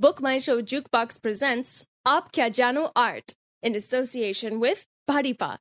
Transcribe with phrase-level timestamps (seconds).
[0.00, 5.56] Book My Show Jukebox presents Aap Kya Jano Art in association with Bharipa.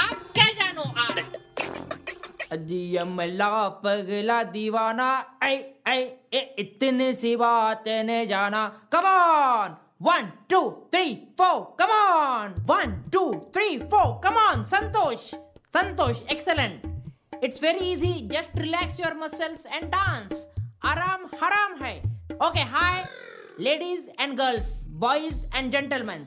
[0.00, 1.36] आप क्या जानो art
[2.52, 5.10] अजी अमला पगला दीवाना
[5.42, 5.54] ऐ
[5.86, 6.00] ऐ
[6.32, 13.00] ए इतने सी बात ने जाना come on one two three four come on one
[13.12, 15.32] two three four come on Santosh
[15.73, 20.45] Santosh excellent it's very easy just relax your muscles and dance
[20.85, 21.97] आराम हराम है
[22.47, 23.03] okay hi
[23.59, 24.71] ladies and girls
[25.03, 26.25] boys and gentleman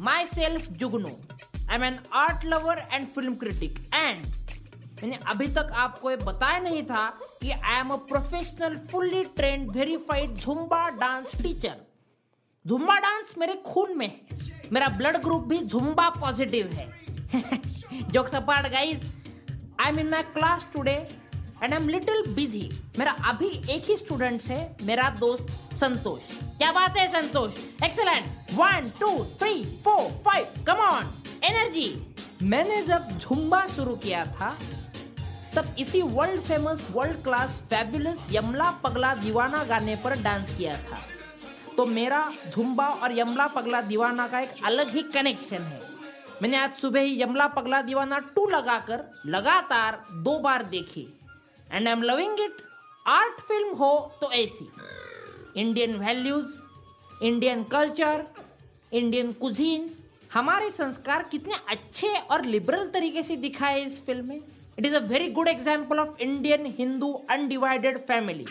[0.26, 4.26] myself Jugnu I am an art lover and film critic and
[5.02, 7.08] मैंने अभी तक आपको ये बताया नहीं था
[7.40, 11.80] कि I am a professional fully trained verified Zumba dance teacher
[12.64, 17.05] Zumba dance मेरे खून में है। मेरा ब्लड ग्रुप भी झुम्बा पॉजिटिव है।
[18.34, 19.10] Apart guys
[19.80, 23.96] I am in my class today and I am little busy मेरा अभी एक ही
[23.96, 25.46] स्टूडेंट है, मेरा दोस्त
[25.80, 26.20] संतोष।
[26.58, 27.54] क्या बात है, Santosh?
[27.84, 31.12] Excellent one two three four five come on
[31.44, 31.88] energy
[32.42, 34.48] मैंने जब झुम्बा शुरू किया था,
[35.56, 40.98] तब इसी world famous world class fabulous Yamla Pagla Deewana गाने पर डांस किया था।
[41.76, 45.95] तो मेरा झुम्बा और यमला पगला दीवाना का एक अलग ही कनेक्शन है।
[46.42, 51.06] मैंने आज सुबह ही यमला पगला दीवाना टू लगाकर लगातार दो बार देखी।
[51.72, 52.56] And I am loving it
[53.06, 54.68] art film हो तो ऐसी।
[55.60, 56.52] Indian values
[57.22, 58.24] Indian culture
[58.92, 59.90] Indian cuisine
[60.34, 64.40] हमारे संस्कार कितने अच्छे और लिबरल तरीके से दिखाए इस फ़िल्म में।
[64.78, 68.46] It is a very good example of Indian Hindu undivided family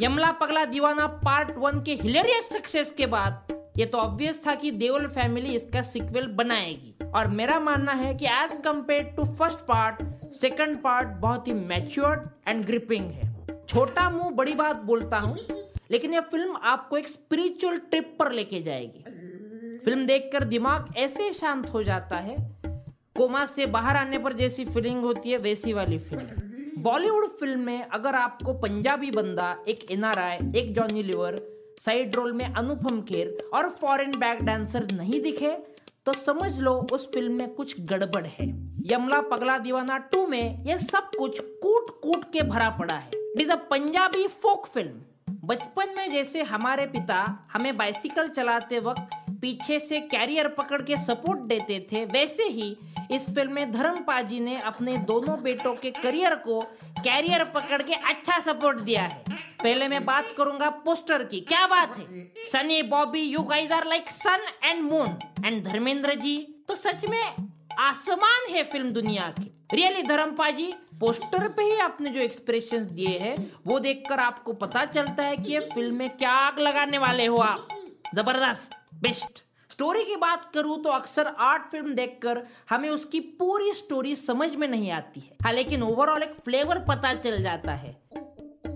[0.00, 4.70] Yamla Pagla Deewana part one के हिलेरियस सक्सेस के बाद ये तो ऑब्वियस था कि
[4.70, 10.02] देओल फैमिली इसका सिक्वल बनाएगी। और मेरा मानना है कि as compared to first part
[10.32, 13.30] second part बहुत ही मैच्योर्ड एंड ग्रिपिंग है।
[13.68, 15.36] छोटा मुँह बड़ी बात बोलता हूँ,
[15.90, 19.04] लेकिन यह फ़िल्म आपको एक स्पिरिचुअल ट्रिप पर लेके जाएगी।
[19.84, 22.36] फ़िल्म देखकर दिमाग ऐसे शांत हो जाता है,
[23.16, 27.82] कोमा से बाहर आने पर जैसी फीलिंग होती है, वैसी वाली फ़िल्म बॉलीवुड फ़िल्म में
[27.84, 31.40] अगर आपको पंजाबी बंदा, एक एनआरआई एक जॉनी लिवर
[31.80, 35.50] साइड रोल में अनुपम खेर और फॉरेन बैक डांसर नहीं दिखे
[36.06, 38.46] तो समझ लो उस फ़िल्म में कुछ गड़बड़ है।
[38.92, 43.40] यमला पगला दीवाना टू में यह सब कुछ कूट कूट के भरा पड़ा है। It
[43.40, 49.78] is a Punjabi folk film बचपन में जैसे हमारे पिता हमें बाइसिकल चलाते वक्त पीछे
[49.80, 52.76] से कैरियर पकड़ के सपोर्ट देते थे, वैसे ही
[53.10, 56.60] इस फ़िल्म में धर्मपाजी ने अपने दोनों बेटों के करियर को
[56.98, 59.22] कैरियर पकड़ के अच्छा सपोर्ट दिया है।
[59.62, 62.04] पहले मैं बात करूँगा पोस्टर की। क्या बात है?
[62.52, 66.36] Sunny, Bobby, you guys are like sun and moon and Dharmendra ji
[66.68, 67.22] तो सच में
[67.80, 73.36] आसमान है फ़िल्म दुनिया के। रियली धर्मपाजी, पोस्टर पे ही आपने जो एक्सप्रेशंस दिए हैं,
[73.66, 77.36] वो देखकर आपको पता चलता है कि ये फ़िल्म में क्या आग लगाने वाले हो
[77.38, 77.68] आप।
[78.14, 84.14] ज़बरदस्त। बेस्ट। स्टोरी की बात करूँ तो अक्सर आर्ट फ़िल्म देखकर हमें उसकी पूरी स्टोरी
[84.16, 87.96] समझ में नहीं आती है। हाँ लेकिन ओवरऑल एक फ्लेवर पता चल जाता है।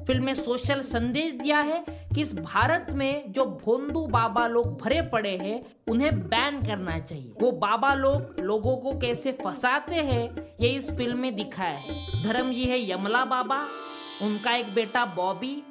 [0.06, 1.84] फ़िल्म में सोशल संदेश दिया है
[2.15, 7.32] कि इस भारत में जो भोंदू बाबा लोग भरे पड़े हैं, उन्हें बैन करना चाहिए।
[7.41, 12.53] वो बाबा लोग लोगों को कैसे फंसाते हैं, ये इस फ़िल्म में दिखाया है। धर्म
[12.53, 13.60] जी है यमला बाबा,
[14.22, 15.62] उनका एक बेटा बॉबी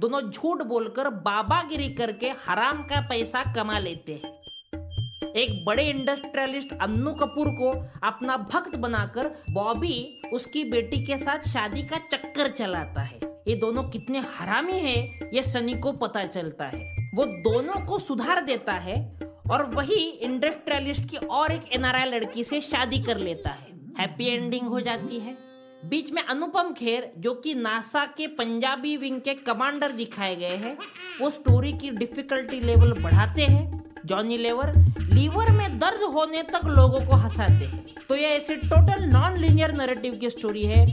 [0.00, 7.10] दोनों झूठ बोलकर बाबागिरी करके हराम का पैसा कमा लेते हैं। एक बड़े इंडस्ट्रियलिस्ट अन्नू
[7.10, 7.70] कपूर को
[8.06, 13.82] अपना भक्त बनाकर बॉबी उसकी बेटी के साथ शादी का चक्कर चलाता है। ये दोनों
[13.82, 19.18] कितने हरामी हैं, ये सनी को पता चलता है। वो दोनों को सुधार देता है
[19.50, 23.68] और वही इंडस्ट्रियलिस्ट की और एक एनआरआई लड़की से शादी कर लेता है।
[23.98, 25.49] हैप्पी एंडिंग हो जाती है।
[25.84, 30.76] बीच में अनुपम खेर, जो कि नासा के पंजाबी विंग के कमांडर दिखाए गए हैं,
[31.20, 33.68] वो स्टोरी की डिफिकल्टी लेवल बढ़ाते हैं।
[34.06, 34.72] जॉनी लेवर
[35.04, 39.72] लीवर में दर्द होने तक लोगों को हंसाते हैं। तो ये ऐसे टोटल नॉन लिनियर
[39.72, 40.84] नरेटिव की स्टोरी है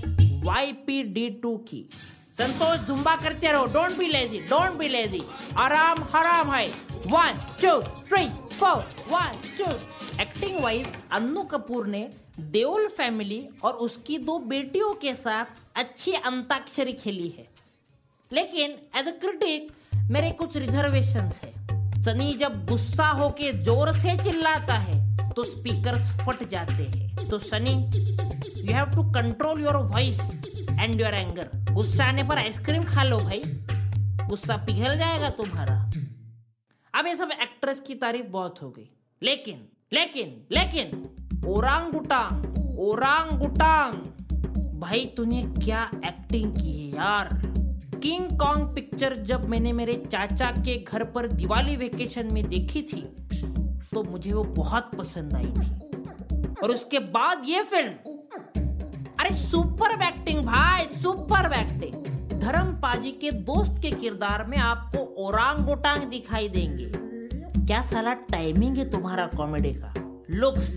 [0.43, 5.21] वाई पी डी टू की। संतोष धुम्बा करते रहो। Don't be lazy don't be lazy
[5.57, 6.65] आराम, हराम है।
[7.07, 8.23] One two three
[8.55, 9.71] four one two
[10.21, 15.45] acting wise Annu Kapoor ने देओल फैमिली और उसकी दो बेटियों के साथ
[15.75, 17.47] अच्छी अंताक्षरी खेली है।
[18.31, 19.71] लेकिन एज अ क्रिटिक
[20.11, 26.47] मेरे कुछ रिजर्वेशंस है। सनी जब गुस्सा होके ज़ोर से चिल्लाता है तो स्पीकर्स फट
[26.49, 30.19] जाते हैं। तो Sunny you have to control your voice
[30.71, 33.41] and your anger गुस्सा आने पर आइसक्रीम खा लो भाई।
[34.27, 35.75] गुस्सा पिघल जाएगा तुम्हारा।
[36.93, 38.89] अब ये सब एक्ट्रेस की तारीफ़ बहुत हो गई।
[39.21, 43.93] लेकिन लेकिन लेकिन, ओरांगुटांग ओरांग गुटांग
[44.79, 47.29] भाई, तूने क्या एक्टिंग की है यार?
[48.01, 53.01] किंग कॉन्ग पिक्चर जब मैंने मेरे चाचा के घर पर दिवाली वेकेशन में देखी थी
[53.93, 57.91] तो मुझे वो बहुत पसंद आई थी। और उसके बाद ये फ़िल्म
[59.19, 65.65] अरे सुपर एक्टिंग भाई सुपर एक्टिंग धर्म पाजी के दोस्त के किरदार में आपको ओरांग
[65.65, 67.06] गोटांग दिखाई देंगे।
[67.67, 69.93] क्या साला टाइमिंग है तुम्हारा कॉमेडी का?
[70.31, 70.69] Looks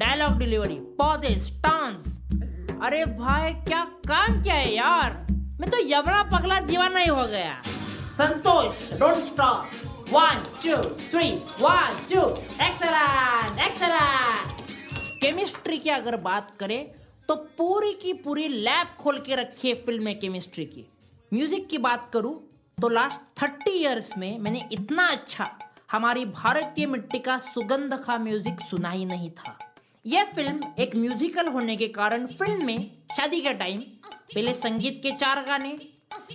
[0.00, 2.06] dialogue delivery pauses stance
[2.82, 5.10] अरे भाई, क्या काम क्या है यार?
[5.60, 7.60] मैं तो यमरा पगला दीवाना ही हो गया।
[8.20, 12.26] Santosh don't stop one two three one two
[12.64, 14.58] excellent excellent
[15.22, 16.84] chemistry की अगर बात करें
[17.28, 20.86] तो पूरी की पूरी लैब खोल के रखी है फ़िल्म में केमिस्ट्री की।
[21.32, 22.34] म्यूज़िक की बात करूँ
[22.78, 25.44] तो लास्ट थर्टी इयर्स में मैंने इतना अच्छा
[25.90, 29.56] हमारी भारतीय मिट्टी का सुगंध का म्यूज़िक सुना ही नहीं था।
[30.06, 32.78] यह फ़िल्म एक म्यूजिकल होने के कारण फ़िल्म में
[33.16, 33.80] शादी के टाइम
[34.34, 35.76] पहले संगीत के चार गाने,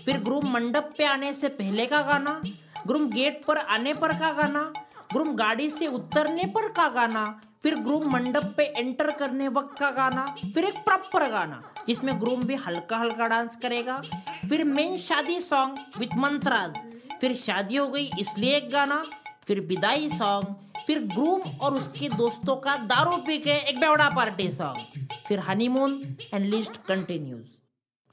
[0.06, 2.42] फिर ग्रूम मंडप पे आने से पहले का गाना
[2.88, 4.72] ग्रूम गेट पर आने पर का गाना
[5.14, 7.24] ग्रूम गाड़ी से उतरने पर का गाना,
[7.64, 12.44] फिर ग्रूम मंडप पे एंटर करने वक्त का गाना, फिर एक प्रॉपर गाना, जिसमें ग्रूम
[12.44, 14.02] भी हल्का हल्का डांस करेगा।
[14.50, 16.78] फिर मेन शादी सॉन्ग विथ मंत्राज
[17.22, 19.04] फिर शादी हो गई इसलिए एक गाना
[19.48, 24.52] फिर विदाई सॉन्ग फिर ग्रूम और उसके दोस्तों का दारू पी के एक बेवड़ा पार्टी
[24.54, 26.02] सॉन्ग फिर honeymoon
[26.34, 27.46] and list continues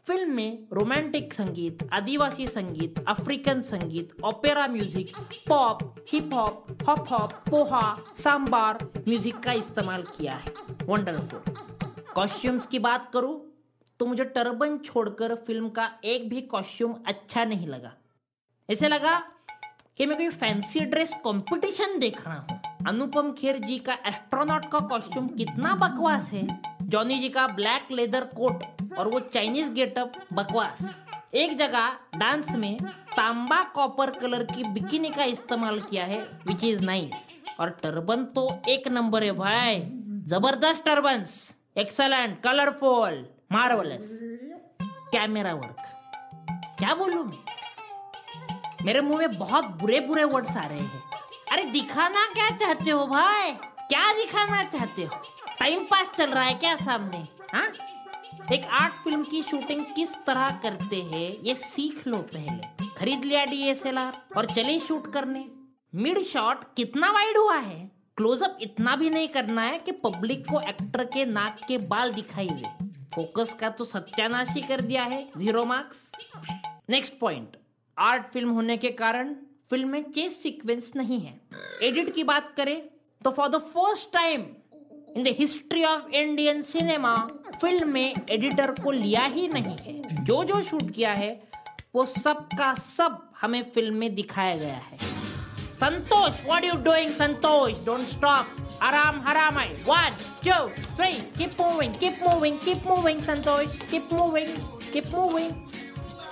[0.06, 5.16] film में रोमांटिक संगीत, आदिवासी संगीत अफ्रीकन संगीत opera music
[5.48, 10.52] pop hip hop hop hop poha, sambar music का इस्तेमाल किया है.
[10.86, 11.54] वंडरफुल
[12.14, 13.40] कॉस्ट्यूम्स की बात करूँ
[14.00, 17.92] तो मुझे टर्बन छोड़कर फ़िल्म का एक भी कॉस्ट्यूम अच्छा नहीं लगा.
[18.68, 19.22] ऐसे लगा
[19.98, 24.78] कि मैं कोई फैंसी ड्रेस कंपटीशन देख रहा हूँ। अनुपम खेर जी का एस्ट्रोनॉट का
[24.88, 26.46] कॉस्ट्यूम कितना बकवास है।
[26.82, 28.64] जॉनी जी का ब्लैक लेदर कोट
[28.98, 31.04] और वो चाइनीज़ गेटअप बकवास।
[31.34, 32.76] एक जगह डांस में
[33.16, 37.28] तांबा कॉपर कलर की बिकिनी का इस्तेमाल किया है विच इज़ नाइस
[37.60, 39.80] और टर्बन तो एक नंबर है भाई।
[40.28, 41.34] ज़बरदस्त turbans
[41.78, 44.18] excellent colourful marvellous
[45.12, 45.88] camera work
[46.78, 47.38] क्या बोलू मैं?
[48.84, 51.02] मेरे मुँह में बहुत बुरे बुरे वर्ड्स आ रहे हैं।
[51.52, 53.50] अरे दिखाना क्या चाहते हो भाई?
[53.88, 55.22] क्या दिखाना चाहते हो?
[55.60, 57.18] टाइम पास चल रहा है क्या सामने?
[57.54, 57.72] हाँ?
[58.52, 63.44] एक आर्ट फ़िल्म की शूटिंग किस तरह करते हैं, ये सीख लो पहले। खरीद लिया
[63.44, 65.44] डीएसएलआर और चले शूट करने।
[65.94, 67.90] मिड शॉट कितना वाइड हुआ है?
[68.16, 72.48] क्लोजअप इतना भी नहीं करना है कि पब्लिक को एक्टर के नाक के बाल दिखाई
[72.48, 72.84] दे।
[73.14, 76.12] फोकस का तो सत्यानाश कर दिया है। Zero marks
[76.90, 77.56] next point
[77.96, 79.34] art film होने के कारण
[79.70, 81.40] फ़िल्म में चेस सीक्वेंस नहीं है।
[81.82, 82.80] एडिट की बात करें
[83.22, 84.46] तो for the first time
[85.16, 87.14] in the history of Indian cinema
[87.60, 91.30] film में एडिटर को लिया ही नहीं है। जो जो शूट किया है,
[91.94, 94.98] वो सब का सब हमें फ़िल्म में दिखाया गया है।
[95.82, 97.84] Santosh what you doing Santosh?
[97.86, 103.90] Don't stop आराम हराम है one two three keep moving keep moving keep moving Santosh.
[103.90, 104.56] Keep moving
[104.92, 105.50] keep moving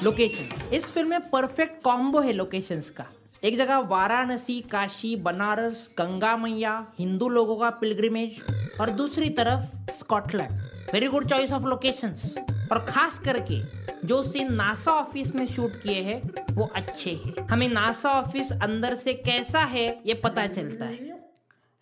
[0.02, 3.04] location इस फ़िल्म में परफेक्ट कॉम्बो है लोकेशंस का।
[3.44, 8.40] एक जगह वाराणसी, काशी, बनारस गंगा मैया हिंदू लोगों का पिलग्रिमेज
[8.80, 10.50] और दूसरी तरफ़ Scotland
[10.92, 12.34] very good choice of locations
[12.72, 13.60] और खास करके,
[14.06, 18.94] जो सीन नासा ऑफ़िस में शूट किए हैं, वो अच्छे हैं। हमें नासा ऑफ़िस अंदर
[18.94, 21.22] से कैसा है, ये पता चलता है।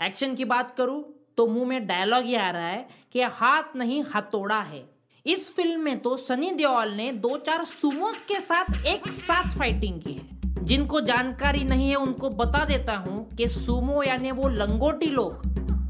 [0.00, 1.02] एक्शन की बात करूँ
[1.36, 4.86] तो मुँह में डायलॉग ही आ रहा है कि हाथ नहीं, हथौड़ा है।
[5.28, 10.00] इस फ़िल्म में तो सनी देओल ने दो चार सुमोस के साथ एक साथ फाइटिंग
[10.02, 15.06] की है। जिनको जानकारी नहीं है, उनको बता देता हूँ कि सुमो यानी वो लंगोटी
[15.06, 15.42] लोग,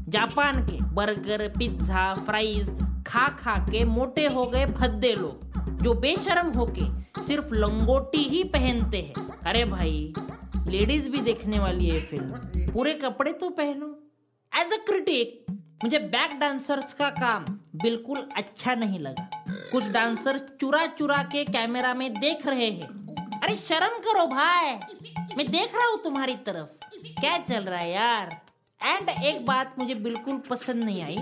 [0.09, 2.69] जापान के बर्गर, पिज्जा फ्राइज
[3.07, 6.89] खा खा के मोटे हो गए भद्दे लोग, जो बेशरम होके
[7.23, 10.13] सिर्फ़ लंगोटी ही पहनते हैं। अरे भाई
[10.67, 13.87] लेडीज़ भी देखने वाली है फ़िल्म। पूरे कपड़े तो पहनो।
[14.51, 15.45] एज अ क्रिटिक
[15.83, 17.45] मुझे बैक डांसर्स का काम
[17.75, 19.29] बिल्कुल अच्छा नहीं लगा।
[19.71, 24.73] कुछ डांसर चुरा चुरा के कैमरा में देख रहे हैं। अरे शर्म करो भाई।
[25.37, 26.85] मैं देख रहा हूँ तुम्हारी तरफ़।
[27.19, 28.39] क्या चल रहा है यार?
[28.81, 31.19] एंड एक बात मुझे बिल्कुल पसंद नहीं आई,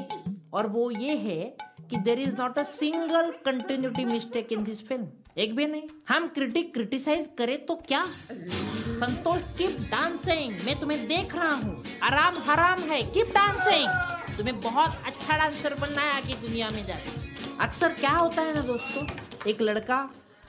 [0.54, 1.42] और वो ये है
[1.90, 6.28] कि there is not a single continuity mistake in this film एक भी नहीं। हम
[6.28, 8.02] क्रिटिक क्रिटिसाइज करें तो क्या?
[8.12, 14.96] संतोष कीप डांसिंग मैं तुम्हें देख रहा हूँ। आराम हराम है। कीप डांसिंग तुम्हें बहुत
[15.08, 19.06] अच्छा डांसर बनना है आगे दुनिया में जाकर अक्सर क्या होता है ना दोस्तों?
[19.50, 19.98] एक लड़का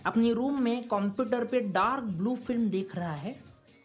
[0.06, 3.34] अपनी रूम में कंप्यूटर पे डार्क ब्लू फ़िल्म देख रहा है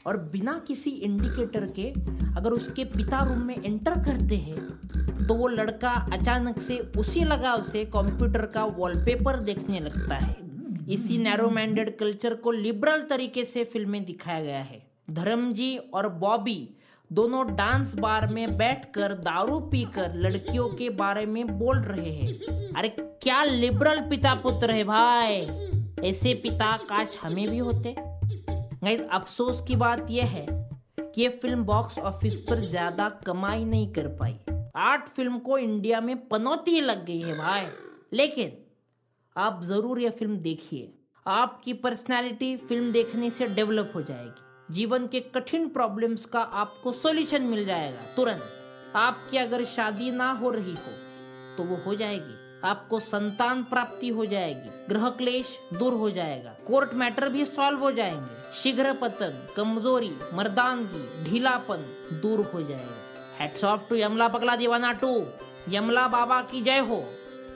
[0.06, 1.90] और बिना किसी इंडिकेटर के
[2.38, 7.64] अगर उसके पिता रूम में एंटर करते हैं तो वो लड़का अचानक से उसी लगाव
[7.64, 10.43] से कंप्यूटर का वॉलपेपर देखने लगता है।
[10.90, 16.10] इसी नैरो माइंडेड कल्चर को लिबरल तरीके से फ़िल्म दिखाया गया है। धर्म जी और
[16.10, 16.78] बॉबी
[17.12, 22.90] दोनों डांस बार में बैठकर दारू पीकर लड़कियों के बारे में बोल रहे हैं। अरे
[23.00, 25.42] क्या लिबरल पिता पुत्र है भाई?
[26.04, 30.46] ऐसे पिता काश हमें भी होते। गाइस अफसोस की बात यह है
[31.00, 34.36] कि ये फ़िल्म बॉक्स ऑफ़िस पर ज़्यादा कमाई नहीं कर पाई।
[34.76, 37.66] आठ फ़िल्म को इंडिया में पनौती लग गई है भाई।
[38.14, 38.52] लेकिन
[39.36, 40.92] आप ज़रूर यह फ़िल्म देखिए।
[41.26, 47.42] आपकी पर्सनालिटी फ़िल्म देखने से डेवलप हो जाएगी। जीवन के कठिन प्रॉब्लम्स का आपको सॉल्यूशन
[47.42, 50.92] मिल जाएगा, तुरंत। आपकी अगर शादी ना हो रही हो
[51.58, 56.94] तो वो हो जाएगी। आपको संतान प्राप्ति हो जाएगी, ग्रह क्लेश दूर हो जाएगा। कोर्ट
[56.94, 61.86] मैटर भी सॉल्व हो जाएँगे। शीघ्र पतन, कमज़ोरी, मर्दानगी, ढीलापन
[62.22, 63.02] दूर हो जाएगा।
[63.40, 65.12] हेड्स ऑफ़ टू यमला पगला दीवाना टू।
[65.70, 67.04] यमला बाबा की जय हो।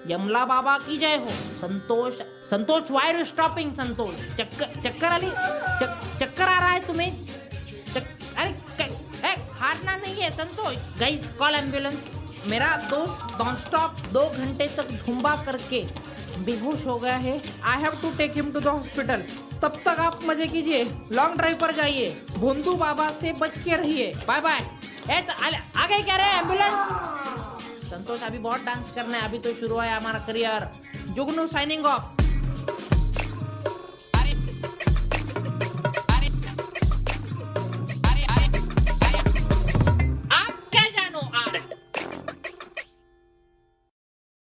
[0.10, 1.30] यमला बाबा की जय हो।
[1.62, 2.14] Santosh
[2.50, 4.26] Santosh why are stopping Santosh.
[4.38, 7.12] चक्कर चक्कर अली चक, चक्कर आ रहा है तुम्हें?
[7.88, 8.06] चक,
[8.38, 14.92] अरे हारना नहीं है संतोष। गई कॉल एंबुलेंस मेरा दोस्त नॉन स्टॉप दो घंटे तक
[14.96, 15.84] झुम्बा करके
[16.46, 19.24] बेहोश हो गया है। I have to take him to the hospital
[19.62, 24.12] तब तक आप मज़े कीजिए। लॉन्ग ड्राइव पर जाइए। भोंदू बाबा से बच के रहिए।
[24.28, 24.60] बाय बाय
[25.10, 27.27] आगे गई क्या रे एंबुलेंस
[27.98, 30.68] संतोष, अभी बहुत डांस करना है। अभी तो शुरू है हमारा करियर
[31.16, 32.17] जुगनू साइनिंग ऑफ़